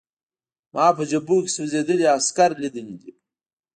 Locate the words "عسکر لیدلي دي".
2.17-3.11